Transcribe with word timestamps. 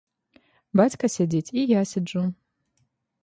Бацька 0.81 1.05
сядзіць, 1.17 1.53
і 1.63 1.67
я 1.73 1.81
сяджу. 1.91 2.23